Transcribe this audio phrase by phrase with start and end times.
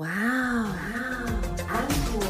[0.00, 0.66] 哇哦，
[1.68, 2.24] 安果。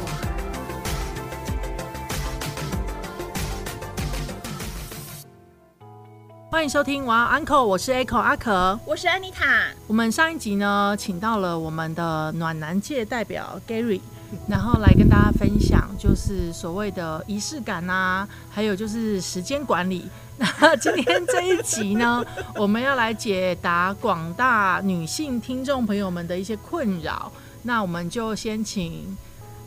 [6.50, 8.76] 欢迎收听《哇 Uncle》，我是 Echo 阿可。
[8.84, 9.68] 我是安妮塔。
[9.86, 14.00] 我们上一集呢，请到了我们的暖男界代表 Gary，
[14.48, 20.08] 然后来跟大家分享，就是所谓的仪式感啊，还有就是时间管理。
[20.36, 22.24] 那今天这一集呢，
[22.56, 27.30] 我们要来解答广大女性听众朋友们的一些困扰。
[27.62, 29.16] 那我们就先请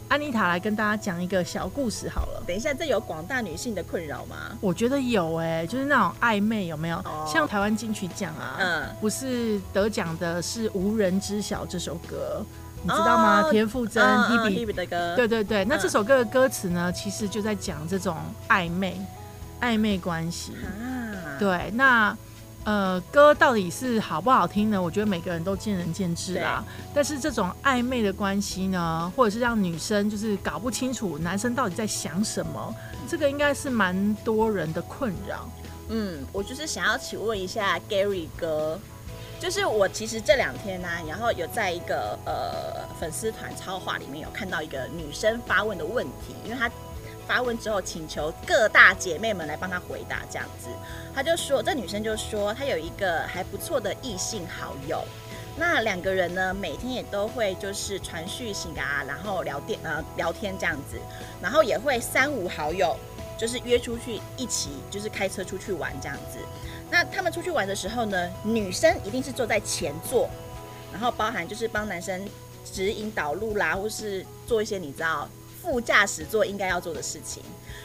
[0.09, 2.43] 安妮塔来跟大家讲一个小故事好了。
[2.45, 4.57] 等一下，这有广大女性的困扰吗？
[4.61, 6.97] 我觉得有哎、就是那种暧昧有没有？
[6.97, 12.45] 哦像台湾金曲奖啊，嗯不是得奖的是《无人知晓》这首歌，
[12.83, 13.41] 你知道吗？
[13.41, 15.65] 哦田馥甄、嗯嗯 Hebe，Hebe 的歌，对对对。
[15.65, 18.17] 那嗯这首歌的歌词呢，其实就在讲这种
[18.49, 18.99] 暧昧、
[19.61, 20.53] 暧昧关系。
[20.53, 22.15] 啊，对，那
[22.65, 24.81] 呃，歌到底是好不好听呢？
[24.81, 26.63] 我觉得每个人都见仁见智啦。
[26.93, 32.73] 但是这种暧昧的关系呢，或者是让女生就是搞不清楚男生到底在想什么，
[33.07, 35.49] 这个应该是蛮多人的困扰。
[35.89, 38.79] 嗯，我就是想要请问一下 Gary 哥，
[39.41, 46.71] 就是我其实这两天呢、然后有在一个呃粉丝团超话里面有看到一个女生发问的问题，因为她
[47.27, 50.67] 发问之后请求各大姐妹们来帮她回答，这样子，
[51.13, 55.03] 她就说这女生就说她有一个还不错的异性好友。
[55.55, 60.97] 那两个人呢，每天也都会就是传讯息啊，然后聊天呃聊天这样子，
[61.41, 62.97] 然后也会三五好友
[63.37, 66.39] 就是约出去一起，就是开车出去玩这样子。
[66.89, 70.27] 那他们出去玩的时候呢，女生一定是坐在前座，
[70.91, 72.27] 然后包含就是帮男生
[72.65, 75.29] 指引导路啦，或是做一些你知道
[75.63, 77.41] 副驾驶座应该要做的事情。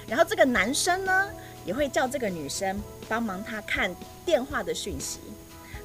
[0.09, 1.29] 然后这个男生呢，
[1.65, 3.95] 也会叫这个女生帮忙他看
[4.27, 5.20] 电话的讯息。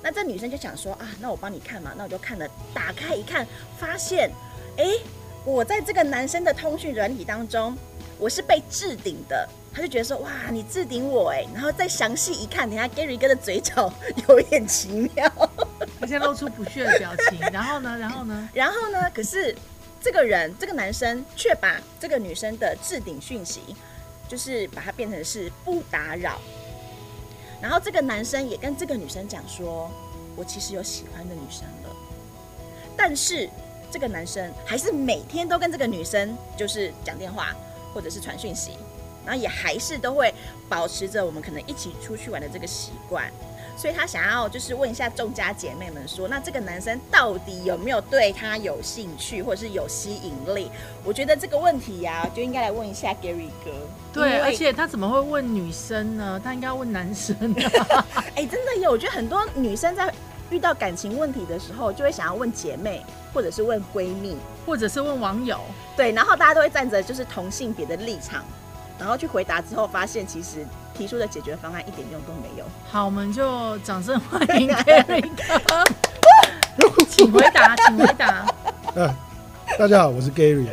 [0.01, 3.47] 那这女生就想说啊，那我帮你看嘛，那我就看了，打开一看，
[3.79, 4.29] 发现，
[4.75, 4.85] 哎，
[5.45, 7.77] 我在这个男生的通讯软体当中，
[8.17, 9.47] 我是被置顶的。
[9.75, 13.91] 他就觉得说，哇，你置顶我哎，然后再详细一看，等下 Gary 哥的嘴角
[14.27, 15.31] 有一点奇妙。
[15.99, 18.49] 他现在露出不屑的表情，然后呢，然后呢？
[18.53, 19.55] 然后呢，可是
[20.03, 23.61] 这个人，这个男生却把这个女生的置顶讯息，
[24.27, 26.41] 就是把它变成是不打扰。
[27.61, 29.89] 然后这个男生也跟这个女生讲说，
[30.35, 31.95] 我其实有喜欢的女生了，
[32.97, 33.49] 但是
[33.89, 37.55] 这个男生还是每天都跟这个女生就是讲电话
[37.93, 38.71] 或者是传讯息，
[39.25, 40.33] 然后也还是都会
[40.67, 43.31] 保持着我们可能一起出去玩的这个习惯。
[43.75, 50.69] 所以他想要就是问一下众家姐妹们说，那这个男生到底有没有对他有兴趣，或者是有吸引力？
[51.03, 53.71] 我觉得这个问题呀、就应该来问一下 Gary 哥。
[54.13, 56.39] 对，而且他怎么会问女生呢？
[56.43, 57.35] 他应该要问男生
[57.89, 58.05] 啊。
[58.35, 60.13] 哎、真的有，我觉得很多女生在
[60.49, 63.03] 遇到感情问题的时候，就会想要问姐妹，
[63.33, 65.59] 或者是问闺蜜，或者是问网友。
[65.97, 68.43] 对，然后大家都会站着就是同性别的立场，
[68.99, 72.65] 然后去回答之后，发现其实提出的解决方案一点用都没有。
[72.89, 75.83] 好，我们就掌声欢迎 Gary 哥，
[77.09, 78.45] 请回答，请回答。
[78.95, 79.15] 呃，
[79.77, 80.67] 大家好，我是 Gary。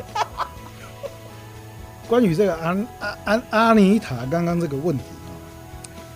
[2.08, 5.30] 关于这个安安安阿妮塔刚刚这个问题哦，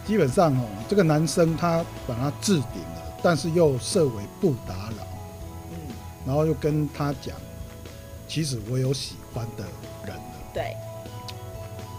[0.04, 5.06] 基本上哦，这个男生他把他置顶了，但是又设为不打扰，
[5.70, 5.78] 嗯，
[6.26, 7.34] 然后又跟他讲，
[8.26, 9.64] 其实我有喜欢的
[10.04, 10.22] 人了。
[10.52, 10.76] 对，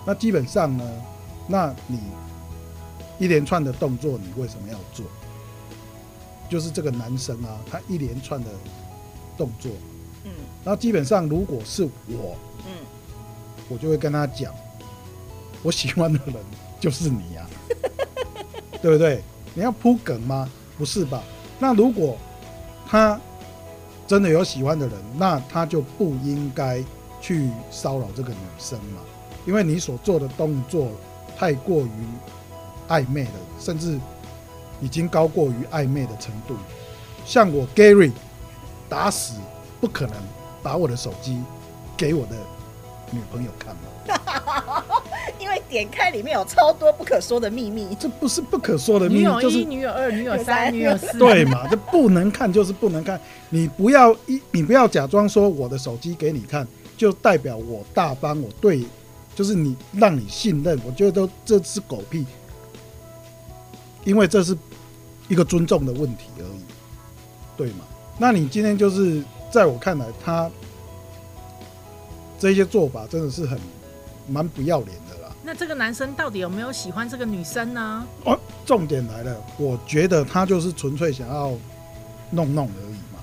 [0.06, 0.84] 那基本上呢，
[1.48, 2.00] 那你
[3.18, 5.06] 一连串的动作，你为什么要做？
[6.48, 8.50] 就是这个男生啊，他一连串的
[9.36, 9.72] 动作，
[10.26, 10.32] 嗯
[10.64, 12.86] 那基本上如果是我，嗯，
[13.68, 14.54] 我就会跟他讲，
[15.64, 16.36] 我喜欢的人
[16.80, 17.48] 就是你呀、
[18.82, 19.24] 对不对？
[19.56, 20.48] 你要铺梗吗？
[20.78, 21.24] 不是吧？
[21.58, 22.18] 那如果
[22.88, 23.20] 他
[24.06, 26.84] 真的有喜欢的人，那他就不应该
[27.20, 29.02] 去骚扰这个女生嘛，
[29.46, 30.90] 因为你所做的动作
[31.38, 31.90] 太过于
[32.88, 34.00] 暧昧了，甚至
[34.82, 36.56] 已经高过于暧昧的程度。
[37.26, 38.12] 像我 Gary，
[38.90, 39.36] 打死
[39.82, 40.16] 不可能
[40.62, 41.42] 把我的手机
[41.98, 42.36] 给我的
[43.12, 44.84] 女朋友看嘛，
[45.40, 47.96] 因为点开里面有超多不可说的秘密。
[48.00, 51.18] 这不是不可说的秘密，女友一、就是女友二、女友女友三三、女友四。
[51.18, 51.68] 对嘛？
[51.70, 56.68] 这不能看 就是不能看，你不要一你不要假装说我的手机给你看，
[56.98, 58.84] 就代表我大方，我对，
[59.36, 62.26] 就是你让你信任，我觉得都这是狗屁，
[64.06, 64.58] 因为这是
[65.28, 66.64] 一个尊重的问题而已，
[67.58, 67.86] 对吗？
[68.18, 69.22] 那你今天就是
[69.52, 70.50] 在我看来，他
[72.40, 73.60] 这些做法真的是很
[74.28, 75.36] 蛮不要脸的啦。
[75.44, 78.08] 那这个男生到底有没有喜欢这个女生呢？
[78.24, 81.52] 哦，重点来了，我觉得他就是纯粹想要
[82.32, 83.20] 弄弄而已嘛，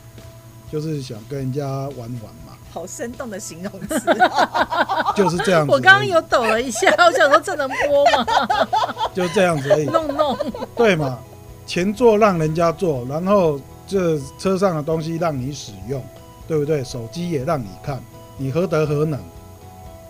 [0.70, 2.08] 就是想跟人家玩玩
[2.41, 2.41] 嘛，
[2.72, 5.72] 好生动的形容词哦， 就是这样子。
[5.72, 8.26] 我刚刚有抖了一下， 我想说这能播吗？
[9.14, 10.36] 就是这样子而已，弄弄，
[10.74, 11.18] 对嘛？
[11.66, 16.02] 前座让人家坐，然后这车上的东西让你使用，
[16.48, 16.82] 对不对？
[16.82, 18.02] 手机也让你看，
[18.36, 19.20] 你何德何能？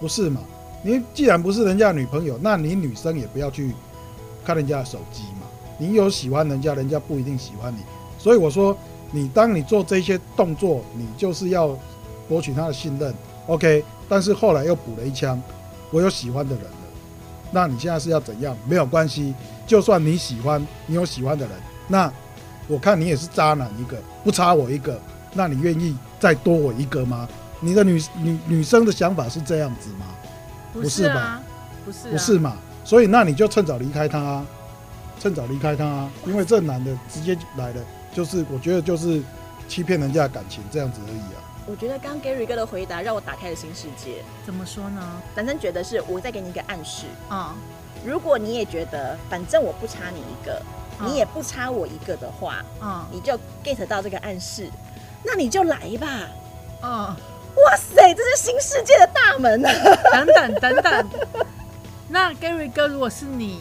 [0.01, 0.41] 不是嘛？
[0.83, 3.75] 你既然不是人家女朋友，那你女生也不要去
[4.45, 5.47] 看人家的手机嘛。
[5.79, 7.81] 你有喜欢人家，人家不一定喜欢你。
[8.19, 8.77] 所以我说，
[9.11, 11.77] 你当你做这些动作，你就是要
[12.29, 13.15] 博取他的信任
[13.47, 13.85] ，OK。
[14.09, 15.41] 但是后来又补了一枪，
[15.91, 16.71] 我有喜欢的人了，
[17.51, 18.57] 那你现在是要怎样？
[18.67, 19.35] 没有关系，
[19.67, 21.55] 就算你喜欢，你有喜欢的人，
[21.89, 22.13] 那
[22.69, 25.01] 我看你也是渣男一个，不差我一个，
[25.33, 27.29] 那你愿意再多我一个吗？
[27.61, 30.07] 你的女女女生的想法是这样子吗？
[30.73, 31.41] 不不是吧
[31.85, 32.57] 不是、啊，不是嘛？
[32.85, 34.47] 所以那你就趁早离开他、啊，
[35.19, 37.81] 趁早离开他、啊，因为这男的直接来了，
[38.13, 39.23] 就是我觉得就是
[39.69, 41.42] 欺骗人家的感情这样子而已啊。
[41.67, 44.23] 我觉得刚 Gary 哥的回答让我打开了新世界。
[44.45, 45.23] 怎么说呢？
[45.35, 47.55] 男生觉得是我再给你一个暗示，啊、
[48.05, 50.61] 如果你也觉得反正我不差你一个，
[51.01, 54.69] 嗯你也不差我一个的话，嗯你就 get 到这个暗示，
[55.25, 56.09] 那你就来吧。
[56.83, 56.91] 嗯，
[57.65, 59.73] 哇塞，这是新世界的大门啊！
[60.13, 61.11] 等等等等，
[62.09, 63.61] 那 Gary 哥如果是你，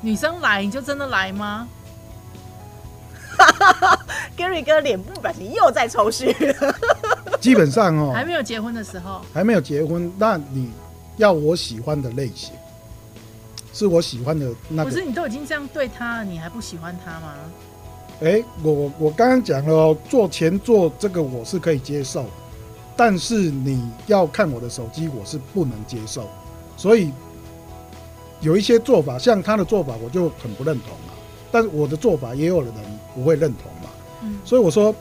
[0.00, 1.68] 女生来你就真的来吗？
[4.36, 6.74] Gary 哥脸部表情又在抽搐了。
[7.40, 10.70] 基本上哦，还没有结婚的时候，还没有结婚，那你
[11.16, 12.52] 要我喜欢的类型，
[13.72, 15.04] 是我喜欢的那个不是。
[15.04, 17.34] 你都已经这样对他了，你还不喜欢他吗？
[18.22, 22.26] 哎、我我刚刚讲了哦，做前做这个我是可以接受，
[22.94, 26.28] 但是你要看我的手机，我是不能接受。
[26.76, 27.10] 所以
[28.40, 31.14] 有一些做法，像他的做法，我就很不认同嘛。
[31.50, 32.70] 但是我的做法，也有人
[33.14, 33.90] 不会认同嘛。
[34.22, 34.94] 嗯所以我说，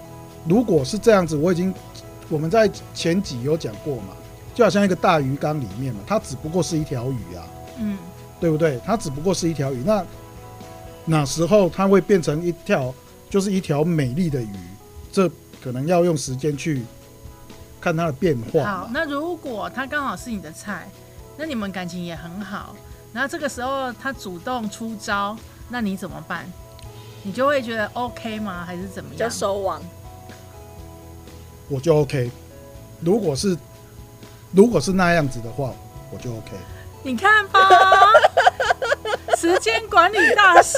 [0.48, 1.74] 如果是这样子，我已经
[2.30, 4.16] 我们在前几有讲过嘛，
[4.54, 7.44] 就好像一个大鱼缸里面嘛，它只不过是一条鱼啊，
[7.80, 7.98] 嗯，
[8.40, 8.80] 对不对？
[8.86, 10.06] 它只不过是一条鱼，那
[11.06, 12.94] 哪时候它会变成一条，
[13.30, 14.56] 就是一条美丽的鱼？
[15.12, 15.30] 这
[15.62, 16.84] 可能要用时间去
[17.82, 20.88] 看它的变化好，那如果它刚好是你的菜，
[21.36, 22.76] 那你们感情也很好，
[23.12, 25.36] 然后这个时候他主动出招，
[25.68, 26.46] 那你怎么办？
[27.24, 28.64] 你就会觉得 OK 吗？
[28.66, 29.36] 还是怎么样就？
[29.36, 29.82] 收网。
[31.70, 32.30] 我就 OK。
[33.00, 33.58] 如果是
[34.52, 35.72] 如果是那样子的话，
[36.12, 36.52] 我就 OK。
[37.02, 37.60] 你看吧，
[39.38, 40.78] 时间管理大师，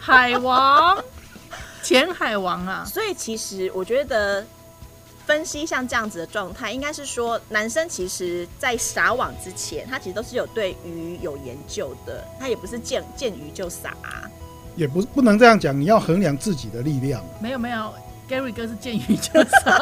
[0.00, 0.96] 海王，
[1.82, 4.42] 前海王啊，所以其实我觉得
[5.26, 13.94] 分析像这样子的状态，应该是说男生其实在撒网之前，他其实都是有对鱼有研究的，他也不是见见鱼就撒、
[14.76, 17.22] 也不不能这样讲，你要衡量自己的力量。
[17.38, 17.92] 没有没有
[18.28, 19.78] ，Gary 哥是见鱼就杀，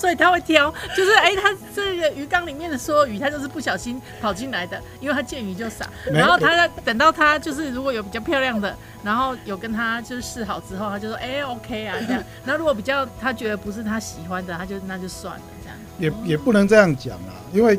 [0.00, 5.88] 所以他会挑，就是哎、他这个鱼缸里面的所有鱼，他就是不小心跑进来的，因为他见鱼就傻。
[6.10, 12.22] 然后他等到他就是如果有比较漂亮的，然后有跟他就是示好之后，他就说哎、OK 啊这样。
[12.44, 15.78] 那如果比较他觉得不是他喜欢的，他就那就算了这样。
[15.98, 17.78] 也也不能这样讲啊，因为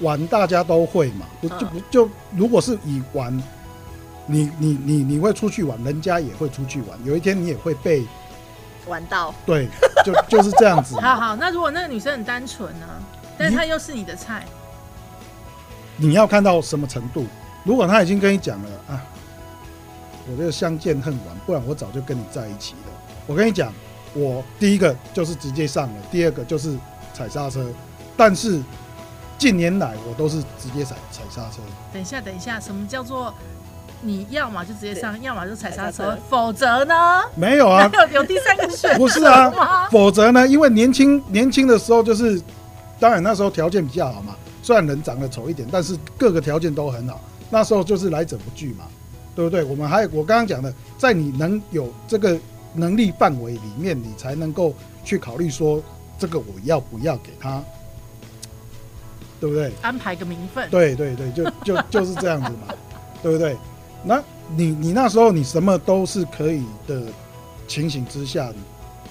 [0.00, 3.42] 玩大家都会嘛，不就不就如果是以玩，
[4.26, 8.06] 你你你你会出去玩，人家也会出去玩，有一天你也会被
[8.86, 9.68] 玩到对，
[10.04, 10.94] 就就是这样子。
[11.02, 12.86] 好好，那如果那个女生很单纯呢，
[13.36, 14.46] 但是她又是你的菜，
[15.96, 17.26] 你要看到什么程度？
[17.64, 19.02] 如果她已经跟你讲了啊，
[20.30, 22.92] 我这个相见恨晚，不然我早就跟你在一起了。
[23.26, 23.72] 我跟你讲，
[24.14, 26.76] 我第一个就是直接上了，第二个就是
[27.14, 27.64] 踩刹车，
[28.16, 28.60] 但是
[29.38, 31.58] 近年来我都是直接踩踩刹车。
[31.92, 33.32] 等一下，等一下，什么叫做
[34.04, 37.22] 你要么就直接上，要么就踩刹车，否则呢？
[37.36, 39.88] 没有啊，有有第三个选择不是啊？
[39.90, 42.42] 否则呢，因为年轻年轻的时候就是，
[42.98, 47.20] 当然那时候条件比较好嘛，虽然人长得丑一点，但是各个条件都很好。
[47.48, 48.84] 那时候就是来者不拒嘛，
[49.36, 49.62] 对不对？
[49.62, 52.36] 我们还我刚刚讲的，在你能有这个
[52.74, 55.80] 能力范围里面，你才能够去考虑说
[56.18, 57.62] 这个我要不要给他，
[59.38, 59.70] 对不对？
[59.82, 62.74] 安排个名分，对对对，就就就是这样子嘛，
[63.22, 63.56] 对不对？
[64.04, 64.22] 那
[64.56, 67.02] 你你那时候你什么都是可以的
[67.68, 68.60] 情形之下，你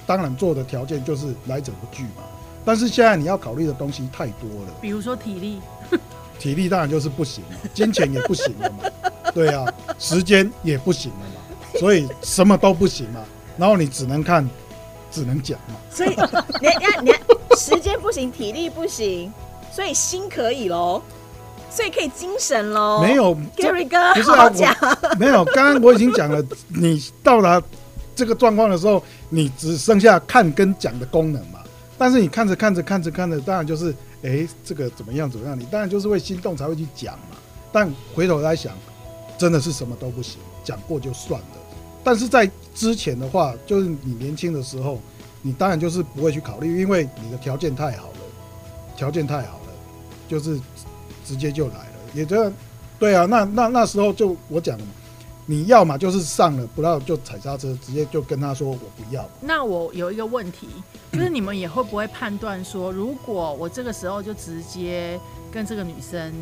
[0.06, 2.22] 当然做的条件就是来者不拒嘛。
[2.64, 5.60] 但是现在你要考虑的东西太多了，比如说体力，
[6.38, 8.84] 体力当然就是不行了，金钱也不行了嘛，
[9.34, 9.64] 对啊，
[9.98, 13.24] 时间也不行了嘛，所以什么都不行嘛。
[13.56, 14.48] 然后你只能看，
[15.10, 15.74] 只能讲嘛。
[15.90, 17.20] 所以你看你看你看，
[17.58, 19.32] 时间不行，体力不行，
[19.72, 21.02] 所以心可以喽，
[21.74, 23.00] 所以可以精神喽。
[23.00, 24.76] 没有这，Gary 哥，不是讲。
[25.18, 27.62] 没有，刚刚我已经讲了，你到达
[28.14, 31.60] 这个状况的时候，你只剩下看跟讲的功能嘛。
[31.96, 37.36] 但是你看着看着看着看着，当然就是，诶，这个怎么样怎么样，你当然就是会心动才会去讲嘛。
[37.72, 38.74] 但回头来想，
[39.38, 41.46] 真的是什么都不行，讲过就算了。
[42.04, 45.00] 但是在之前的话，就是你年轻的时候，
[45.40, 48.18] 你当然就是不会去考虑，因为你的条件太好了，
[48.96, 49.72] 条件太好了，
[50.28, 50.60] 就是
[51.24, 51.92] 直接就来了。
[52.14, 52.52] 也就，
[52.98, 54.78] 对啊，那那那时候就我讲
[55.46, 59.28] 你要嘛就是上了，不要就踩刹车，直接就跟他说我不要。
[59.40, 60.68] 那我有一个问题，
[61.12, 65.18] 就是你们也会不会判断说，如果我这个时候就直接
[65.50, 66.32] 跟这个女生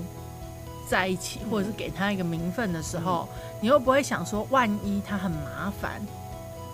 [0.88, 3.26] 在一起，或者是给她一个名分的时候，
[3.60, 6.00] 你会不会想说，万一她很麻烦，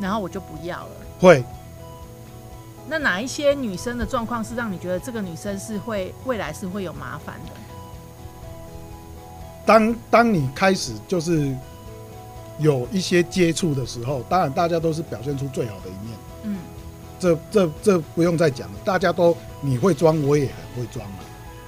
[0.00, 0.90] 然后我就不要了？
[1.20, 1.44] 会，
[2.88, 7.52] 那哪一些女生的状况是让你觉得这个女生是会未来是会有麻烦的？
[9.66, 11.52] 当当你开始就是
[12.58, 16.56] 有一些接触的时候，当然大家都是表现出最好的一面，嗯，
[17.18, 21.18] 这这这不用再讲了，大家都你会装，我也很会装嘛，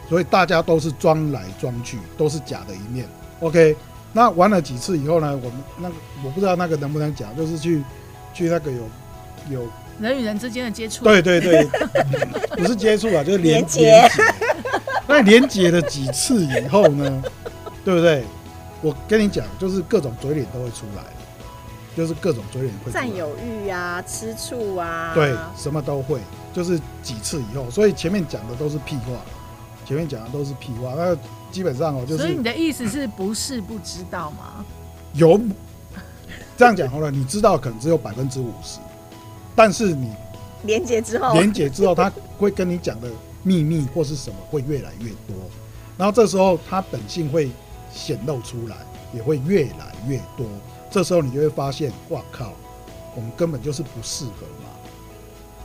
[0.09, 3.05] 所以大家都是装来装去，都是假的一面。
[3.41, 3.77] OK，
[4.13, 7.83] 那玩了几次以后呢，我们那个我不知道那个能不能讲，就是去
[8.33, 8.79] 去那个有
[9.51, 9.69] 有
[10.01, 11.67] 人与人之间的接触，对对对，
[12.57, 14.09] 不是接触啊，就是连接。
[15.07, 17.23] 那连接了几次以后呢，
[17.89, 18.23] 对不对？
[18.83, 21.03] 我跟你讲，就是各种嘴脸都会出来，
[21.97, 26.21] 就是各种嘴脸会占有欲啊，吃醋啊，对，什么都会，
[26.53, 29.13] 就是几次以后，所以前面讲的都是屁话，
[29.87, 31.17] 前面讲的都是屁话，那
[31.51, 34.63] 基本上哦，就是所以你的意思是不是不知道吗？
[35.15, 35.41] 有
[36.59, 38.81] 这样讲好了，你知道可能只有百分之五十，
[39.57, 40.13] 但是你
[40.65, 43.09] 连接之后，连结之后，他会跟你讲的
[43.43, 45.35] 秘密或是什么会越来越多，
[45.97, 47.51] 然后这时候他本性会
[47.93, 48.77] 显露出来，
[49.13, 50.47] 也会越来越多。
[50.91, 52.53] 这时候你就会发现，哇靠，
[53.15, 54.71] 我们根本就是不适合嘛，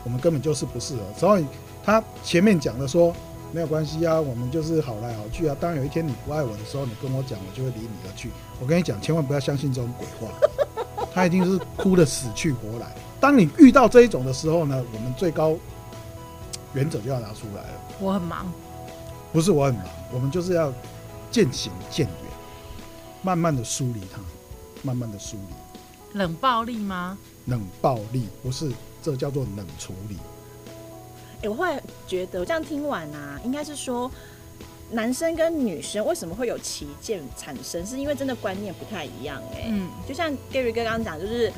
[0.04, 1.02] 我们根本就是不适合。
[1.18, 1.46] 所以
[1.84, 3.16] 他前面讲的说
[3.52, 5.56] 没有关系啊，我们就是好来好去啊。
[5.60, 8.32] 当然有一天你不爱我的时候，你跟我讲，我就会离你而去。
[8.60, 10.34] 我跟你讲，千万不要相信这种鬼话，
[11.14, 12.88] 他一定是哭得死去活来。
[13.20, 15.56] 当你遇到这一种的时候呢，我们最高
[16.74, 17.80] 原则就要拿出来了。
[18.00, 18.52] 我很忙，
[19.32, 20.74] 不是我很忙，我们就是要
[21.34, 22.16] 渐行渐远，
[23.24, 24.22] 慢慢的疏离它，
[24.84, 26.20] 慢慢的疏离。
[26.20, 27.18] 冷暴力吗？
[27.48, 28.72] 冷暴力不是，
[29.02, 30.18] 这叫做冷处理。
[31.42, 34.12] 哎、我后来觉得，我这样听完啊，应该是说，
[34.92, 41.52] 男生跟女生为什么会有旗舰产生，是因为真的观念不太一样、哎、嗯，就像 Gary 哥刚刚讲，就是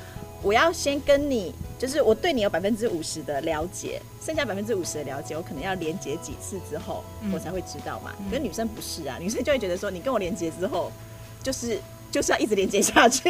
[0.45, 8.13] 我要先跟你，就是我对你有百分之五十的了解，剩下百分之五十的了解，我可能要连接几次之后，嗯我才会知道嘛。
[8.19, 10.91] 嗯可是女生不是啊， 女生就会觉得说，你跟我连接之后，
[11.41, 11.79] 就是
[12.11, 13.23] 就是要一直连接下去。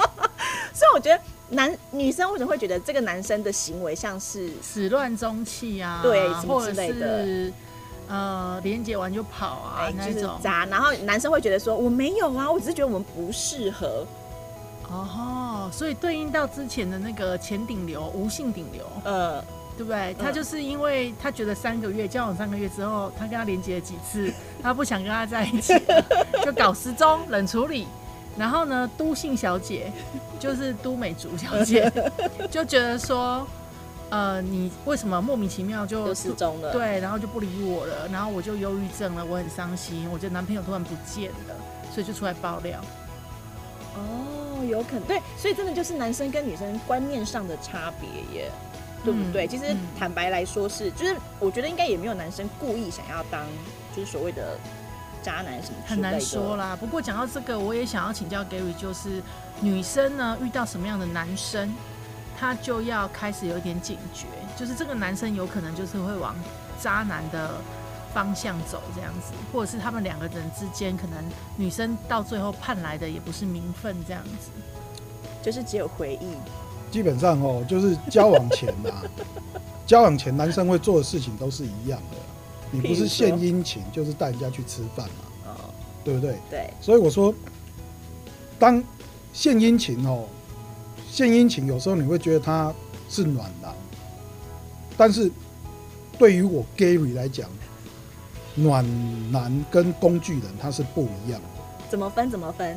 [0.72, 1.20] 所以我觉得
[1.50, 7.52] 男女生为什么会觉得这个男生的行为像是始乱终弃啊，对什么之类的是
[8.08, 10.40] 呃连接完就跑啊、哎，就是那种。
[10.42, 14.06] 渣，然后男生会觉得说我没有啊，我只是觉得我们不适合。
[14.92, 19.42] 哦，所以对应到之前的那个前顶流、无性顶流，呃，
[19.76, 20.14] 对不对？
[20.18, 24.32] 他就是因为他觉得三个月交往三个月之后，他跟他连接了几次，
[24.62, 26.04] 他不想跟他在一起了，
[26.44, 27.86] 就搞失踪、冷处理。
[28.36, 29.92] 然后呢，都姓小姐
[30.40, 31.92] 就是都美竹小姐，
[32.50, 33.46] 就觉得说，
[34.08, 41.54] 呃，你为什么莫名其妙就就失踪了。，对，然后就不理我了，然后我就忧郁症了，我很伤心，我觉得男朋友突然不见了，
[41.92, 42.80] 所以就出来爆料。
[43.96, 48.50] 哦，有可能对，所以真的就是男生跟女生观念上的差别耶，
[49.04, 49.46] 对不对？
[49.46, 53.44] 嗯其实嗯坦白来说是，就是我觉得应该也没有男生故意想要当
[53.94, 54.58] 就是所谓的
[55.22, 56.76] 渣男什么之很难说啦。
[56.78, 59.22] 不过讲到这个，我也想要请教 Gary，就是
[59.60, 61.72] 女生呢遇到什么样的男生，
[62.38, 64.26] 她就要开始有一点警觉，
[64.56, 66.34] 就是这个男生有可能就是会往
[66.80, 67.50] 渣男的
[68.14, 71.24] 方向走这样子，或者是他们两个人之间，可能
[71.56, 74.50] 女生到最后盼来的也不是名分这样子。
[75.42, 76.28] 就是只有回忆。
[76.92, 79.02] 基本上哦，就是交往前啊，
[79.86, 82.16] 交往前男生会做的事情都是一样的。
[82.70, 86.36] 你不是献殷勤，就是带人家去吃饭嘛，哦，对不对？
[86.48, 87.34] 对，所以我说，
[88.58, 88.82] 当
[89.32, 90.24] 献殷勤哦，
[91.10, 92.72] 献殷勤有时候你会觉得他
[93.08, 93.74] 是暖男，
[94.96, 95.30] 但是
[96.18, 97.50] 对于我 Gary 来讲，
[98.54, 98.84] 暖
[99.32, 101.62] 男跟工具人他是不一样的。
[101.88, 102.30] 怎么分？
[102.30, 102.76] 怎么分？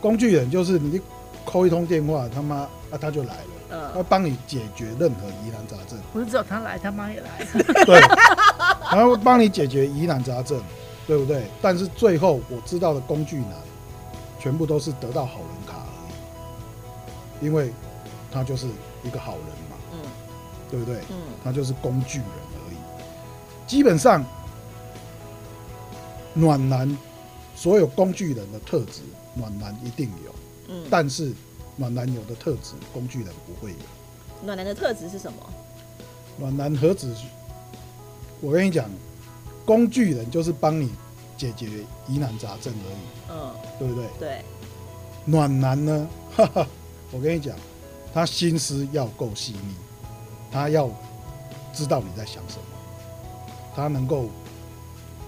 [0.00, 1.00] 工具人就是你
[1.44, 2.56] 扣一通电话，他妈
[2.90, 7.44] 啊他就来了，他嗯，帮你解决任何疑难杂症，不是只有他来，他妈也来。
[7.84, 8.00] 对，
[8.90, 10.60] 然后帮你解决疑难杂症，
[11.06, 11.44] 对不对？
[11.60, 13.50] 但是最后我知道的工具男，
[14.38, 15.92] 全部都是得到好人卡而
[17.40, 17.72] 已，因为
[18.30, 18.66] 他就是
[19.04, 19.98] 一个好人嘛，嗯
[20.70, 20.96] 对不对？
[21.10, 22.76] 嗯他就是工具人而已。
[23.66, 24.24] 基本上，
[26.34, 26.98] 暖男
[27.54, 29.02] 所有工具人的特质，
[29.34, 30.34] 暖男一定有，
[30.68, 31.32] 嗯，但是
[31.76, 33.78] 暖男有的特质，工具人不会有。
[34.44, 35.38] 暖男的特质是什么？
[36.38, 37.14] 暖男何止？
[38.40, 38.90] 我跟你讲，
[39.64, 40.90] 工具人就是帮你
[41.36, 42.96] 解决疑难杂症而已，
[43.30, 44.06] 嗯，对不对？
[44.18, 44.44] 对，
[45.24, 46.66] 暖男呢，哈哈，
[47.12, 47.54] 我跟你讲，
[48.12, 49.74] 他心思要够细腻，
[50.50, 50.90] 他要
[51.72, 52.64] 知道你在想什么，
[53.76, 54.28] 他能够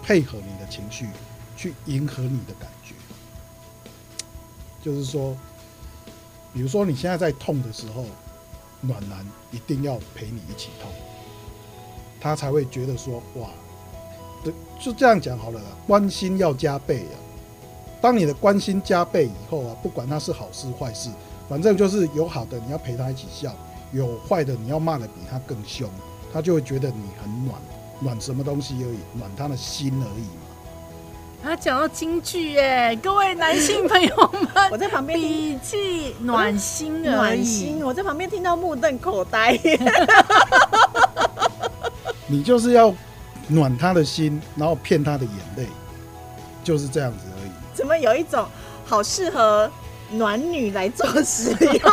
[0.04, 1.08] 配合你的情绪，
[1.56, 2.94] 去迎合你的感觉。
[4.82, 5.34] 就是说，
[6.52, 8.04] 比如说你现在在痛的时候，
[8.82, 10.90] 暖男一定要陪你一起痛，
[12.20, 13.48] 他才会觉得说，哇，
[14.44, 17.16] 对，就这样讲好了啦，关心要加倍啊。
[18.02, 21.08] 当你的关心加倍以后啊，不管他是好事坏事，
[21.48, 23.54] 反正就是有好的你要陪他一起笑，
[23.90, 25.88] 有坏的你要骂的比他更凶，
[26.30, 27.58] 他就会觉得你很暖，
[28.00, 30.40] 暖什么东西而已，暖他的心而已嘛。
[31.42, 37.84] 他讲到京剧哎，各位男性朋友们， 我在旁边听笔记暖心而已暖心，。
[37.84, 39.58] 我在旁边听到目瞪口呆。
[42.26, 42.92] 你就是要
[43.46, 45.68] 暖他的心，然后骗他的眼泪，
[46.64, 47.50] 就是这样子而已。
[47.74, 48.46] 怎么有一种
[48.86, 49.70] 好适合
[50.10, 51.82] 暖女来做使用？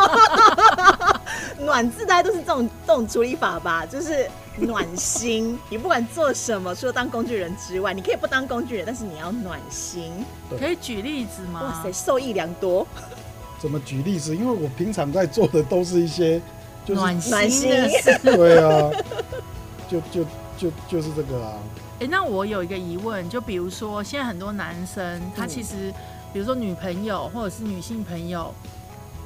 [1.65, 5.57] 暖字大家都是这种这种处理法吧，就是暖心。
[5.69, 10.11] 你不管做什么，除了当工具人之外，你可以不当工具人，但是你要暖心。
[10.59, 11.61] 可以举例子吗？
[11.63, 12.85] 哇塞，受益良多。
[13.59, 14.35] 怎么举例子？
[14.35, 16.41] 因为我平常在做的都是一些，
[16.85, 18.19] 就是暖暖心的事。
[18.23, 18.91] 对啊，
[19.87, 20.25] 就就
[20.57, 21.53] 就就是这个啊。
[21.99, 25.93] 哎、那我有一个疑问，就比如说现在很多男生，他嗯其实，
[26.33, 28.51] 比如说女朋友或者是女性朋友，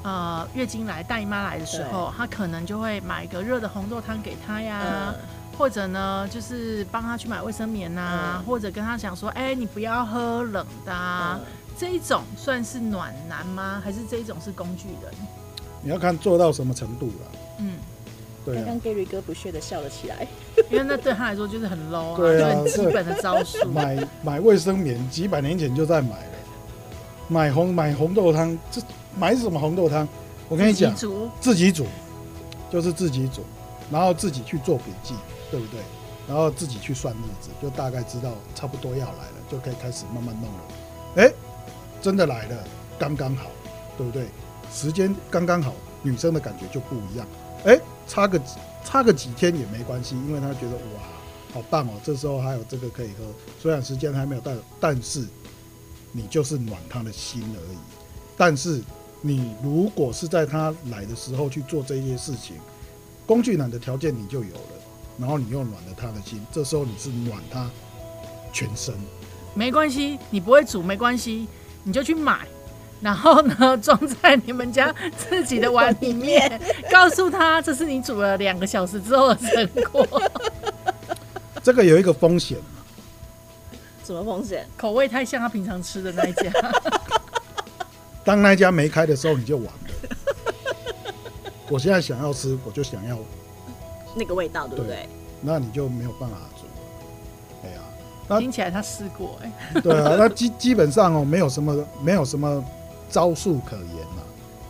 [0.05, 5.15] 呃，月经来、大姨妈来的时候，他可能就会买个热的红豆汤给她呀，嗯
[5.57, 13.81] 或者呢，就是帮他去买卫生棉呐、嗯或者跟他讲说，哎、你不要喝冷的、啊，嗯这一种算是暖男吗？
[13.83, 15.11] 还是这一种是工具人？
[15.81, 17.31] 你要看做到什么程度了。
[17.59, 17.77] 嗯，
[18.45, 20.27] 对啊刚刚，Gary 哥不屑的笑了起来。
[20.69, 23.67] 因为那对他来说就是很 low 啊，对啊就很基本的招数。
[23.71, 26.37] 买买卫生棉几百年前就在买了，
[27.27, 28.81] 买红买红豆汤，这
[29.17, 30.07] 买什么红豆汤？
[30.47, 30.93] 我跟你讲
[31.39, 31.85] 自己，煮
[32.71, 33.41] 就是自己煮，
[33.91, 35.15] 然后自己去做笔记，
[35.49, 35.79] 对不对？
[36.27, 40.59] 然后自己去算日子，就大概知道差不多要来了，就可以开始慢慢弄了。
[41.17, 41.31] 哎，
[42.01, 42.63] 真的来了，
[42.97, 43.45] 刚刚好，
[43.97, 44.27] 对不对？
[44.73, 47.27] 时间刚刚好，女生的感觉就不一样。
[47.65, 51.01] 哎，差个几差个几天也没关系，因为她觉得哇，
[51.53, 53.23] 好棒哦，这时候还有这个可以喝，
[53.61, 55.23] 虽然时间还没有到，但是
[56.11, 57.77] 你就是暖她的心而已。
[58.35, 58.81] 但是
[59.25, 62.57] 你如果是在他来的时候去做这些事情，
[63.25, 64.61] 工具暖的条件你就有了，
[65.17, 67.67] 然后你又暖了他的心，这时候你是暖他
[68.53, 68.93] 全身。
[69.55, 71.47] 没关系，你不会煮没关系，
[71.83, 72.45] 你就去买，
[73.01, 76.61] 然后呢装在你们家自己的碗里面，
[76.91, 80.21] 告诉他这是你煮了两个小时之后的成果，
[81.63, 82.59] 这个有一个风险，
[84.05, 84.67] 什么风险？
[84.77, 86.51] 口味太像他平常吃的那一家。
[88.25, 89.71] 当那家没开的时候，你就完了。
[91.69, 93.17] 我现在想要吃，我就想要，
[94.15, 95.09] 那个味道对不对对？
[95.41, 96.65] 那你就没有办法煮。
[97.63, 97.81] 哎呀、
[98.27, 102.63] 那听起来他试过哎、对啊，那基基本上哦，没有什么没有什么
[103.09, 104.21] 招数可言呐、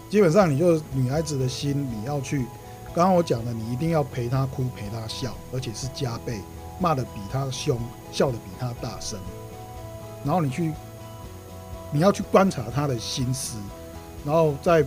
[0.09, 2.45] 基本上你就女孩子的心，你要去，
[2.93, 6.39] 刚刚我讲的，你一定要陪她哭，陪她笑，而且是加倍，
[6.79, 7.77] 骂的比她凶，
[8.11, 9.19] 笑的比她大声，
[10.23, 10.71] 然后你去，
[11.95, 13.57] 你要去观察她的心思，
[14.25, 14.85] 然后在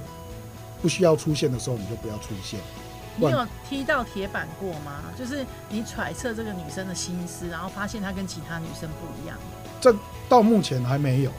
[0.82, 2.60] 不需要出现的时候，你就不要出现。
[3.16, 5.02] 你有踢到铁板过吗？
[5.18, 9.36] 就是你揣测这个女生的心思，然后发现她跟其他女生不一样。
[9.80, 9.92] 这
[10.28, 11.30] 到目前还没有。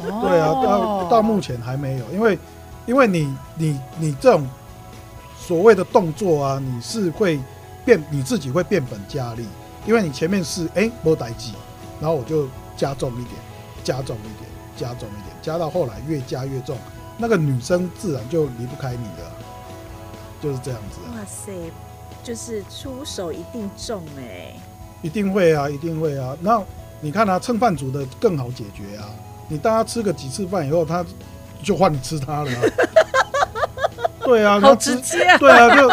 [0.00, 2.38] 哦对啊，到到目前还没有，因为
[2.86, 4.48] 因为你你你这种
[5.38, 7.38] 所谓的动作啊，你是会
[7.84, 9.46] 变你自己会变本加厉，
[9.86, 11.52] 因为你前面是哎没代记，
[12.00, 13.34] 然后我就加重一点，
[13.84, 16.76] 加重一点，加重一点，加到后来越加越重，
[17.16, 19.32] 那个女生自然就离不开你了，
[20.42, 21.52] 就是这样子啊，哇塞，
[22.22, 24.54] 就是出手一定重哎、
[25.02, 26.36] 一定会啊，一定会啊。
[26.40, 26.62] 那
[27.00, 29.08] 你看啊，蹭饭煮的更好解决啊，
[29.48, 31.04] 你大家吃个几次饭以后，他
[31.62, 32.62] 就换你吃他了、啊。
[34.24, 35.38] 对啊，然好直接啊！
[35.38, 35.88] 对啊，就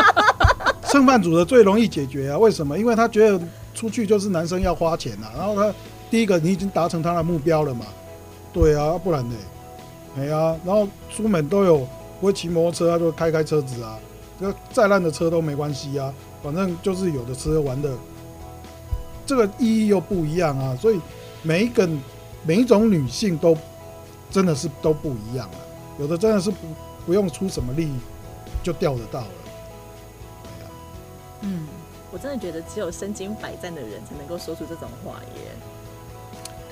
[0.89, 2.37] 蹭饭煮的最容易解决啊。
[2.37, 2.77] 为什么？
[2.77, 3.39] 因为他觉得
[3.73, 5.73] 出去就是男生要花钱啊，然后他
[6.09, 7.85] 第一个你已经达成他的目标了嘛，
[8.53, 9.35] 对啊，不然呢？
[10.17, 11.79] 哎呀、然后出门都有
[12.21, 13.99] 不会骑摩托车，他就开开车子啊，
[14.39, 17.91] 就再烂的车都没关系啊，反正就是有的吃喝玩的，
[19.25, 21.01] 这个意义又不一样啊，所以
[21.41, 21.89] 每一个
[22.43, 23.57] 每一种女性都
[24.31, 25.59] 真的是都不一样啊，
[25.99, 26.57] 有的真的是不
[27.07, 27.91] 不用出什么力
[28.63, 29.27] 就钓得到了，
[30.43, 30.71] 对啊，
[31.41, 31.67] 嗯，
[32.09, 35.41] 我真的觉得只有身经百战的人才能够说出这种话耶，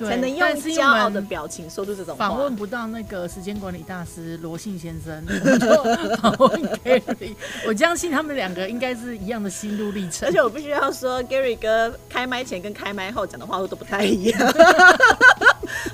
[0.00, 2.28] 才能用骄傲的表情说出这种话。
[2.28, 7.34] 访问不到那个时间管理大师罗信先生， 我们就访问 Gary。
[7.68, 10.32] 我相信他们两个应该是一样的心路历程而。
[10.32, 14.40] 且我必须要说，Gary 哥开麦前跟开麦后讲的话都不太一样。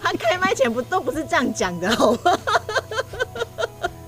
[0.02, 2.38] 他开麦前不都不是这样讲的，好吗？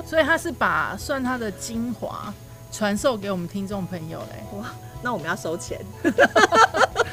[0.07, 2.33] 所以他是把算他的精华
[2.71, 4.59] 传授给我们听众朋友嘞。
[4.59, 4.67] 哇，
[5.03, 5.81] 那我们要收钱。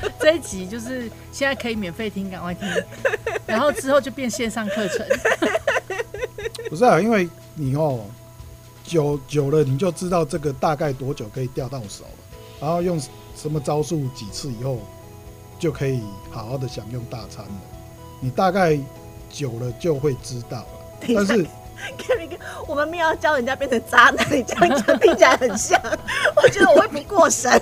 [0.19, 2.67] 这一集就是现在可以免费听，赶快听，
[3.45, 5.05] 然后之后就变线上课程。
[6.69, 8.05] 不是啊，因为你哦
[8.83, 12.05] 久久了，你就知道这个大概多久可以钓到手，
[12.59, 12.99] 然后用
[13.35, 14.79] 什么招数几次以后，
[15.57, 17.51] 就可以好好的享用大餐了。
[18.19, 18.77] 你大概
[19.29, 20.67] 久了就会知道了。
[21.15, 21.45] 但是
[21.97, 22.35] Gary 哥，
[22.67, 25.81] 我们没有要教人家变成渣男，你这样讲听起来很像。
[26.35, 27.49] 我觉得我会不过神。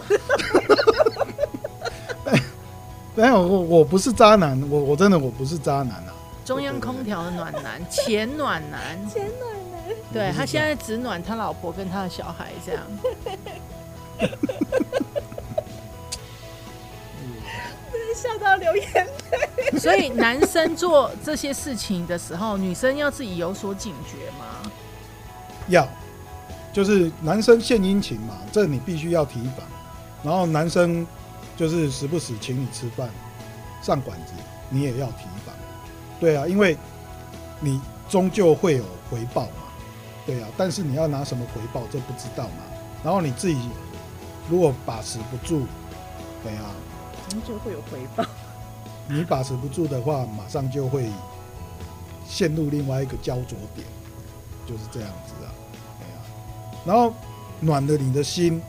[3.17, 6.13] 没有我我不是渣男，我我真的我不是渣男啊。
[6.45, 9.81] 中央空调的暖男，前暖男， 前暖男，
[10.13, 12.83] 对他现在只暖他老婆跟他的小孩这样。
[18.15, 19.79] 笑到流眼泪。
[19.79, 24.71] 所以男生做这些事情的时候，女生要自己有所警觉吗？
[25.69, 25.87] 要，
[26.71, 29.65] 就是男生献殷勤嘛，这你必须要提防。
[30.23, 31.05] 然后男生
[31.57, 33.09] 就是时不时请你吃饭、
[33.81, 34.33] 上馆子，
[34.69, 35.53] 你也要提防。
[36.19, 36.77] 对啊，因为
[37.59, 39.63] 你终究会有回报嘛。
[40.25, 42.63] 对啊，但是你要拿什么回报，这不知道嘛。
[43.03, 43.57] 然后你自己
[44.49, 45.65] 如果把持不住，
[46.43, 46.75] 对啊，
[47.29, 48.23] 终究会有回报。
[49.09, 51.09] 你把持不住的话，马上就会
[52.27, 53.87] 陷入另外一个焦灼点，
[54.67, 55.49] 就是这样子啊，
[55.97, 56.17] 对啊。
[56.85, 57.13] 然后
[57.61, 58.61] 暖了你的心，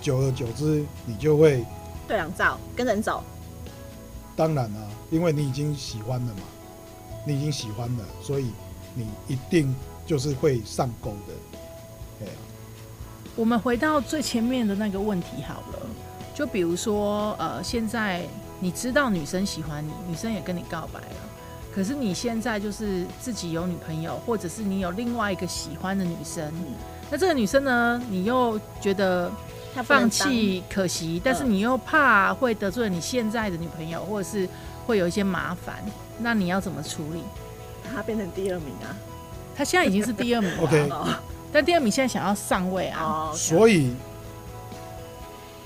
[0.00, 1.64] 久而久之，你就会，
[2.06, 3.22] 对两照，跟人走。
[4.36, 6.42] 当然啊，因为你已经喜欢了嘛，
[7.26, 8.50] 你已经喜欢了，所以
[8.94, 11.34] 你一定就是会上钩的，
[12.20, 12.32] 对啊。
[13.34, 15.78] 我们回到最前面的那个问题好了，
[16.34, 18.22] 就比如说，呃，现在
[18.60, 21.16] 你知道女生喜欢你，女生也跟你告白了，
[21.74, 26.52] 可是你现在就是自己有女朋友，或者是你有另外一个喜欢的女生，
[27.10, 29.30] 那这个女生呢，你又觉得
[29.76, 34.48] 他放弃可惜，但是你又怕会得罪你现在的女朋友，或者是
[34.86, 35.84] 会有一些麻烦，
[36.18, 37.20] 那你要怎么处理？
[37.84, 38.96] 当他变成第二名啊。
[39.54, 40.62] 他现在已经是第二名了。
[40.64, 41.08] OK 哦。
[41.52, 43.94] 但第二名现在想要上位啊，哦，所以，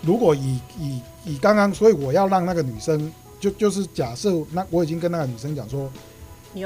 [0.02, 5.90] 如果以以以刚刚，所以我要让那个女生，就就是假设那我已经跟那个女生讲说，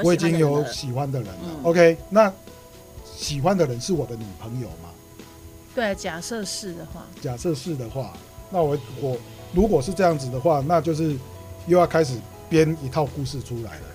[0.03, 1.35] 我已经有喜欢的人了。
[1.35, 1.61] 喜欢的人了。
[1.63, 1.65] 嗯。
[1.65, 2.33] OK，那
[3.17, 4.91] 喜欢的人是我的女朋友嘛？
[5.75, 8.13] 对，假设是的话，假设是的话，
[8.51, 9.17] 那我我
[9.53, 11.17] 如果是这样子的话，那就是
[11.67, 12.17] 又要开始
[12.49, 13.87] 编一套故事出来了。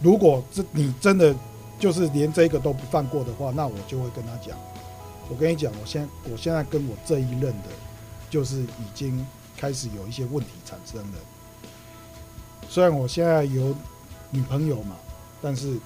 [0.00, 1.34] 如果这你真的
[1.78, 4.56] 就是连这个都不放过的话，那我就会跟他讲，
[5.28, 7.68] 我跟你讲，我现我现在跟我这一任的，
[8.30, 11.18] 就是已经开始有一些问题产生了。
[12.68, 13.74] 虽然我现在有
[14.30, 14.96] 女朋友嘛，
[15.42, 15.78] 但是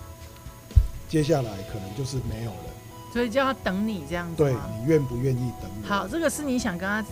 [1.09, 2.78] 接下来可能就是没有了。
[3.13, 4.53] 所以就要等你这样子对？
[4.53, 5.89] 你愿不愿意等我？
[5.89, 7.05] 好，这个是你想跟他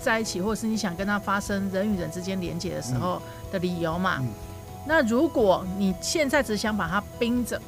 [0.00, 3.20] 在一起，或者是你想跟他发生人与人之间连接的时候
[3.52, 4.18] 的理由嘛？
[4.20, 4.28] 嗯
[4.86, 7.60] 那如果你现在只想把他冰着，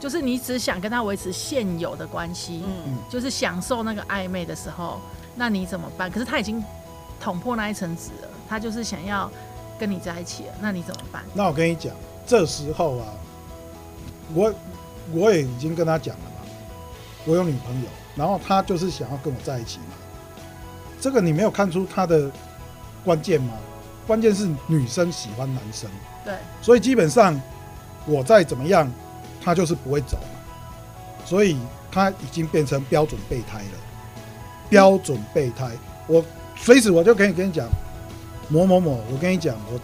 [0.00, 5.00] 就是你只想跟他维持现有的关系，嗯，就是享受那个暧昧的时候，
[5.36, 6.10] 那你怎么办？
[6.10, 6.62] 可是他已经
[7.20, 9.30] 捅破那一层纸了，他就是想要
[9.78, 11.22] 跟你在一起了，那你怎么办？
[11.32, 11.94] 那我跟你讲，
[12.26, 13.06] 这时候啊，
[14.34, 14.52] 我
[15.14, 16.35] 我也已经跟他讲了嘛，
[17.26, 19.96] 我有女朋友，然后他就是想要跟我在一起嘛。
[20.98, 22.30] 这个你没有看出他的
[23.04, 23.52] 关键吗？
[24.06, 25.90] 关键是女生喜欢男生，
[26.24, 27.38] 对，所以基本上
[28.06, 28.90] 我再怎么样，
[29.42, 31.24] 他就是不会走嘛。
[31.24, 31.58] 所以
[31.90, 33.78] 他已经变成标准备胎了，
[34.70, 35.72] 标准备胎。
[36.06, 37.68] 我随时我就可以跟你讲，
[38.48, 39.80] 某某某，我跟你讲，我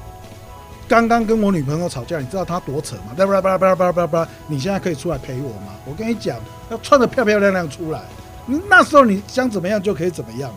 [0.93, 3.15] 刚刚跟我女朋友吵架，你知道她多扯吗？
[3.17, 5.73] 叭叭叭叭叭叭叭，你现在可以出来陪我吗？
[5.87, 6.37] 我跟你讲，
[6.71, 8.03] 要穿的漂漂亮亮出来。
[8.45, 10.57] 你那时候你想怎么样就可以怎么样了，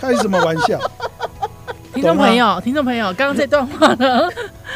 [0.00, 0.78] 开什么玩笑？
[1.92, 4.28] 听众朋友，听众朋友，刚刚这段话呢，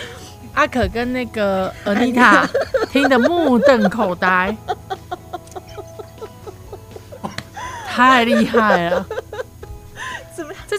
[0.54, 2.48] 阿可跟那个 Anita
[2.90, 4.56] 听得目瞪口呆。
[7.86, 9.06] 太厉害了，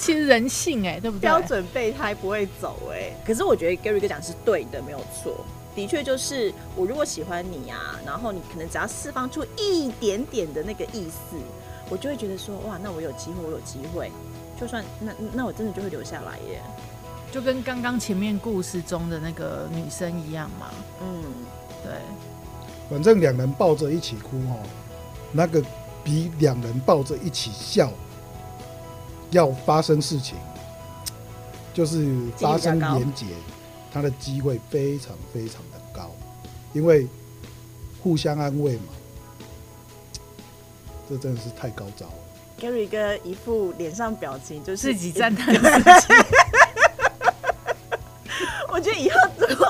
[0.01, 1.21] 其实人性哎、对不对？
[1.21, 5.45] 标准备胎不会走哎、可是我觉得 Gary 哥讲是对的，没有错。
[5.75, 11.37] 的确就是我如果喜欢你啊，然后你可能只要释放出一点点的那个意思，
[11.87, 14.11] 我就会觉得说哇，那我有机会，我有机会。
[14.59, 16.61] 就算那那我真的就会留下来耶。
[17.31, 20.71] 就跟刚刚前面故事中的那个女生一样嘛。
[21.01, 21.23] 嗯，
[21.83, 21.93] 对，
[22.89, 24.59] 反正两人抱着一起哭哦，
[25.31, 25.63] 那个
[26.03, 27.89] 比两人抱着一起笑
[29.31, 30.37] 要发生事情，
[31.73, 33.25] 就是发生连结，
[33.91, 36.11] 它的机会非常非常的高，
[36.73, 37.07] 因为
[38.03, 38.83] 互相安慰嘛，
[41.09, 42.13] 这真的是太高招了。
[42.59, 46.13] Gary 哥一副脸上表情就是自己赞叹自己。
[48.71, 49.67] 我觉得以后如果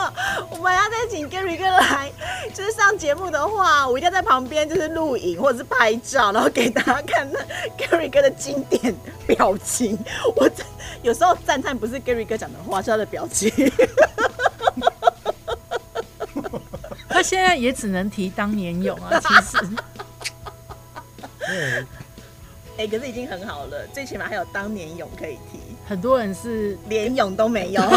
[0.51, 2.11] 我们要再请 Gary 哥来，
[2.53, 7.39] 就是上节目的话，我一定要在旁边就是录影或者是拍照，然后给大家看那
[7.77, 9.97] Gary 哥的经典表情。
[10.35, 10.65] 我真
[11.01, 13.51] 有时候赞叹不是 Gary 哥讲的话，是他的表情。
[17.09, 19.57] 他现在也只能提当年勇啊，其实
[21.45, 21.85] 对，
[22.85, 27.81] 哎、可是已经很好了，最起码还有当年勇可以提，很多人是连勇都没有。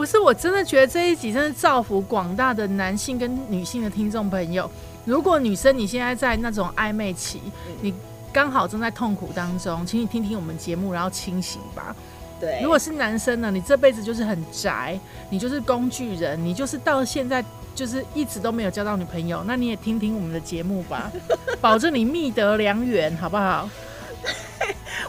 [0.00, 0.18] 不是？
[0.18, 4.70] 我真的觉得这一集真的造福广大的男性跟女性的听众朋友。
[5.04, 7.38] 如果女生你现在在那种暧昧期，
[7.82, 7.92] 你
[8.32, 11.94] 刚好正在痛苦当中，请你听听我们节目，然后清醒吧。
[12.40, 21.12] 对，如果是男生呢，你这辈子就是很宅，你就是工具人，你就是到现在就是一直都没有交到女朋友，那你也听听我们的节目吧，
[21.60, 23.68] 保证你觅得良缘，好不好？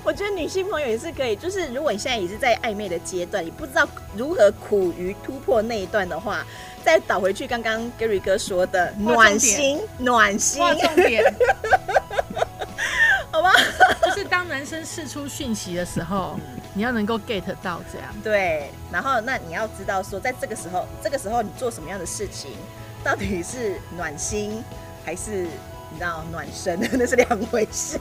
[0.04, 6.46] 我觉得女性朋友也是可以，就是如果你现在也是在暧昧的阶段，你不知道如何苦于突破那一段的话，
[6.84, 11.24] 再倒回去刚刚 Gary 哥说的暖心，暖心，重点，
[13.32, 13.54] 好吧？
[14.04, 16.40] 就是当男生释出讯息的时候，
[16.74, 18.08] 你要能够 get 到这样。
[18.24, 22.52] 对，然后那你要知道说，在这个时候，这个时候你做什么样的事情，
[23.04, 24.64] 到底是暖心
[25.06, 25.44] 还是
[25.92, 28.00] 你知道暖身， 那是两回事。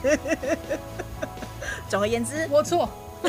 [1.91, 2.89] 总而言之，我错，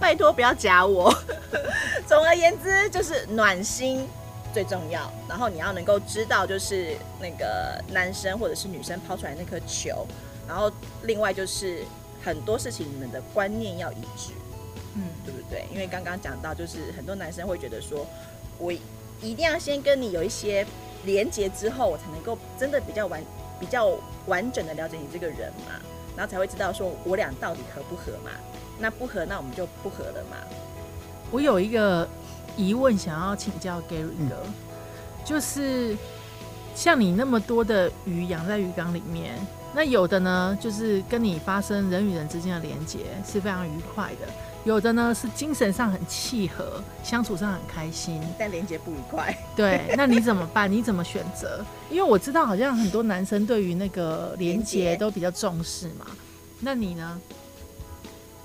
[0.00, 1.14] 拜托不要夹我。
[2.04, 4.04] 总而言之，就是暖心
[4.52, 10.04] 最重要，然后你要能够知道，就是那个男生或者是女生抛出来那颗球，
[10.48, 10.68] 然后
[11.04, 11.84] 另外就是
[12.24, 14.32] 很多事情你们的观念要一致，
[14.96, 15.64] 嗯，对不对？
[15.72, 18.04] 因为刚刚讲到，就是很多男生会觉得说，
[18.58, 20.66] 我一定要先跟你有一些
[21.04, 23.22] 连接之后，我才能够真的比较完
[23.62, 23.92] 比较
[24.26, 25.78] 完整的了解你这个人嘛，
[26.16, 28.32] 然后才会知道说我俩到底合不合嘛。
[28.80, 30.36] 那不合，那我们就不合了嘛。
[31.30, 32.08] 我有一个
[32.56, 34.36] 疑问想要请教 Gary 哥，
[35.24, 35.96] 就是
[36.74, 39.34] 像你那么多的鱼养在鱼缸里面，
[39.72, 44.26] 那有的呢就是跟你发生人与人之间的连接是非常愉快的，
[44.64, 48.22] 有的呢是精神上很契合，相处上很开心。
[48.38, 50.70] 但连接不愉快，对， 那你怎么办？
[50.70, 51.64] 你怎么选择？
[51.90, 56.06] 因为我知道好像很多男生对于那个连连接都比较重视嘛。
[56.60, 57.20] 那你呢？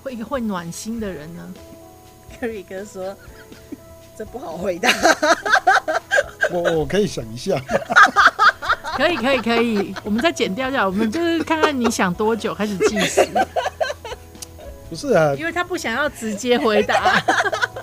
[0.04, 1.54] 会一个会暖心的人呢？
[2.40, 3.16] 克瑞哥说
[4.18, 4.90] 这不好回答。
[6.50, 7.62] 我我可以想一下，
[8.96, 13.28] 可以，可以，可以，我们再剪掉一下，我们就是看看你想多久开始计时，
[14.89, 17.21] 不是啊，因为他不想要直接回答。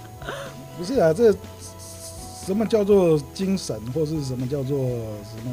[0.77, 1.33] 不是啊，这
[2.45, 5.53] 什么叫做精神，或是什么叫做什么，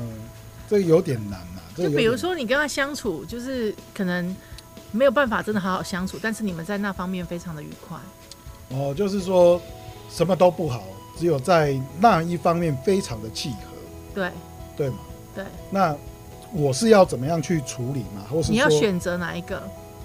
[0.67, 1.61] 这个有点难啊。
[1.75, 4.35] 就比如说你跟他相处，就是可能
[4.91, 7.97] 没有办法真的好好相处，但是你们在那方面非常的愉快。
[8.69, 9.61] 哦，就是说
[10.09, 10.83] 什么都不好，
[11.17, 13.55] 只有在那一方面非常的契合，
[14.15, 14.31] 对
[14.75, 14.95] 对嘛？
[15.35, 15.95] 对，那
[16.51, 18.25] 我是要怎么样去处理嘛？
[18.29, 19.61] 或是你要选择哪一个？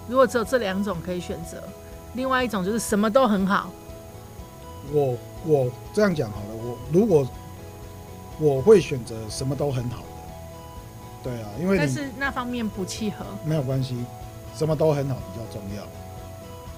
[0.09, 1.63] 如果只有这两种可以选择，
[2.15, 3.71] 另外一种就是什么都很好。
[4.93, 7.27] 我我这样讲好了，我如果
[8.39, 10.03] 我会选择什么都很好
[11.25, 13.25] 的，对啊，因为但是那方面不契合。
[13.45, 14.05] 没有关系，
[14.57, 15.83] 什么都很好比较重要，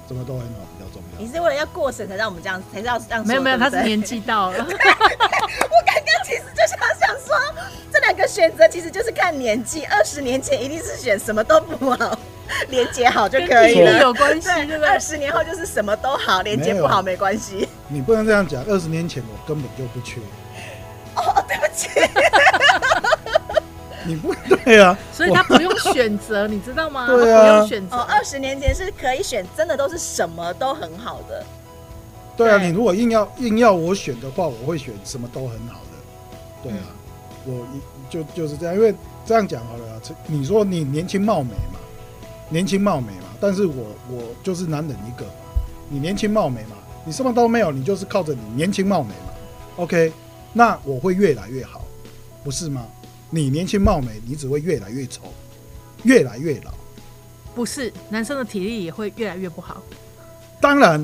[0.06, 1.26] 什么都很好比较重要你。
[1.30, 4.58] 是为了要过审才让我们这样，才是要这样说没有没有，他是年纪到了。
[4.64, 7.36] 我刚刚其实就想想说，
[7.92, 9.84] 这两个选择其实就是看年纪。
[9.84, 12.18] 二十年前一定是选什么都不好，
[12.70, 14.00] 连接好就可以了。
[14.00, 14.98] 有关系，对对，不对二？
[15.00, 17.68] 十年后就是什么都好，连接不好没关系。
[17.88, 20.20] 你不能这样讲，二十年前我根本就不缺，
[21.16, 21.88] 哦，对不起，
[24.04, 24.34] 你不
[24.64, 27.06] 对啊，所以他不用选择，你知道吗？
[27.06, 27.96] 对啊他不用选择。
[27.96, 31.44] 哦，二十年前是可以选，真的都是什么都很好的。
[32.36, 36.84] 对啊，对你如果硬要硬要我选的话，我会选什么都很好的，对啊，
[37.44, 38.94] 我一就就是这样，因为
[39.26, 41.78] 这样讲好了啊，你说你年轻貌美嘛，
[42.50, 45.32] 年轻貌美嘛，但是我我就是男人一个嘛，
[45.88, 49.32] 你年轻貌美嘛，你什么都没有，你就是靠着你年轻貌美嘛
[49.76, 50.12] ，OK，
[50.52, 51.84] 那我会越来越好，
[52.42, 52.86] 不是吗？
[53.30, 55.22] 你年轻貌美，你只会越来越丑，
[56.04, 56.72] 越来越老。
[57.54, 59.82] 不是，男生的体力也会越来越不好。
[60.60, 61.02] 当然，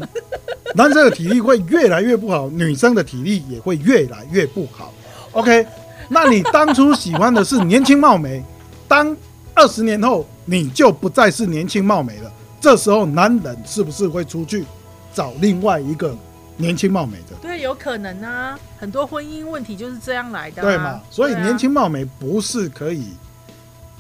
[0.74, 4.92] 男生的体力会越来越不好，女生的体力也会越来越不好。
[5.32, 5.66] OK，
[6.08, 8.42] 那你当初喜欢的是年轻貌美，
[8.88, 9.14] 当
[9.54, 14.64] 二十年后你就不再是年轻貌美了，这时候男人是不是会出去
[15.12, 16.16] 找另外一个
[16.56, 17.36] 年轻貌美的？
[17.40, 21.00] 对，有可能啊，很多婚姻问题就是这样来的、啊，对嘛？
[21.10, 23.12] 所以年轻貌美不是可以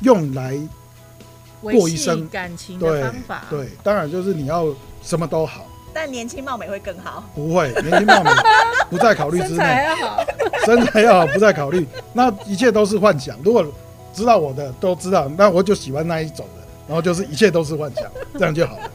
[0.00, 0.58] 用来
[1.60, 4.66] 过一生感情的对方法，对，当然就是你要
[5.02, 7.24] 什么都好，但年轻貌美会更好。
[7.34, 8.30] 不会年轻貌美
[8.90, 9.84] 不在考虑之内 身材。
[9.84, 10.24] 要好。
[10.64, 13.36] 身材要好不再考虑，那一切都是幻想。
[13.44, 13.64] 如果
[14.14, 18.04] 知道我的都知道，那我就喜欢那一种的，然后就是一切都是幻想，
[18.38, 18.90] 这样就好了。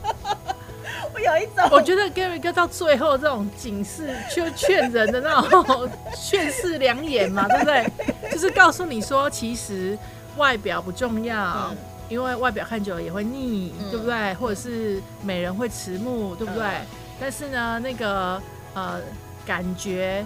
[1.14, 7.86] 我有一种，我觉得 Gary 哥到最后这种警示、就劝人的那种劝世良言嘛， 对不对？
[8.32, 9.98] 就是告诉你说，其实
[10.38, 11.78] 外表不重要，嗯
[12.10, 14.34] 因为外表看久了也会腻，嗯对不对？
[14.36, 16.64] 或者是美人会迟暮，对不对？
[16.64, 16.86] 嗯
[17.22, 18.42] 但是呢，那个
[18.74, 19.00] 呃
[19.46, 20.26] 感觉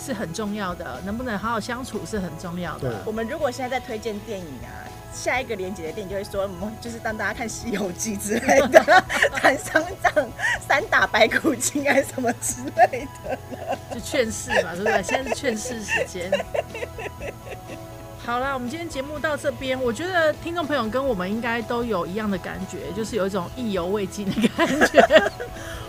[0.00, 3.02] 是很重要的，能不能好好相处是很重要的。
[3.04, 9.04] 我们如果现在在推荐电影啊，下一个连接的电影就会说，我们就是当大家看《西游记》之类的，
[9.36, 10.28] 谈商长
[10.66, 13.38] 三打白骨精还是什么之类的。
[13.94, 15.02] 就劝世嘛，是不是？
[15.02, 16.30] 现在是劝世时间。
[18.24, 25.04] 好啦，我们今天节目到这边，我觉得听众朋友跟我们应该都有一样的感觉，就是有一种意犹未尽的感觉。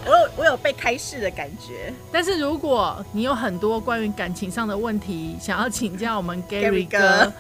[0.06, 1.94] 我有我有被开示的感觉。
[2.12, 7.32] 但是如果你有很多关于感情上的问题想要请教我们 Gary 哥，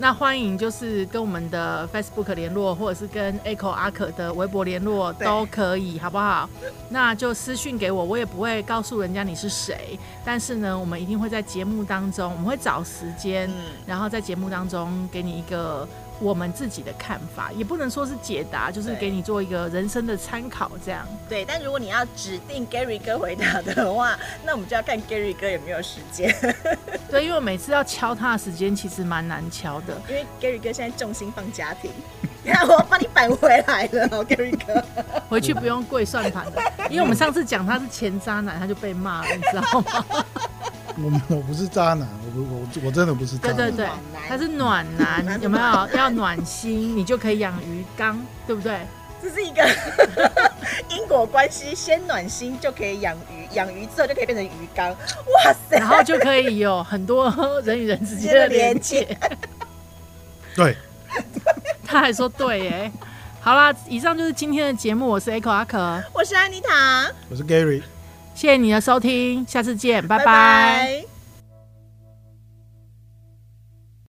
[0.00, 6.48] 那欢迎就是跟我们的 Facebook 联络，或者是跟 Echo 阿可的微博联络都可以，好不好？
[6.88, 13.54] 那就私讯给我，我也不会告诉人家你是谁，但是呢，我们一定会在节目当中，我们会找时间，嗯，
[13.86, 15.86] 然后在节目当中给你一个
[16.18, 21.06] 我们自己的看法，也不能说是解答，就是给你做一个人生的参考，这样。
[21.28, 21.44] 对。
[21.44, 26.34] 但如果你要指定 Gary 哥回答的话，那我们就要看 Gary 哥有没有时间，
[27.10, 30.00] 对，因为我每次要敲他的时间其实蛮难敲的。
[30.08, 31.90] 因为 Gary 哥现在重心放家庭。
[32.42, 34.82] 你看，我帮你扳回来了哦，Gary 哥。
[35.28, 36.52] 回去不用跪算盘了，
[36.88, 40.04] 因为我们上次讲他是前渣男，他就被骂了，你知道吗？
[40.96, 43.70] 我我不是渣男，我不我我真的不是渣男。
[43.74, 43.86] 对
[44.28, 45.98] 他是暖男，有没有？
[45.98, 48.78] 要暖心，你就可以养鱼缸，对不对？
[49.22, 49.62] 这是一个
[50.88, 54.90] 因果关系，先暖心就可以养鱼，养鱼之后就可以变成鱼缸。
[54.90, 55.76] 哇塞！
[55.78, 57.30] 然后就可以有很多
[57.64, 59.16] 人与人之间的连接。
[60.56, 60.76] 对，
[61.86, 62.92] 他还说对耶。
[63.40, 67.82] 好啦，以上就是今天的节目，我是 Echo 阿可，我是安妮塔，我是 Gary。
[68.34, 71.09] 谢谢你的收听，下次见，拜拜拜拜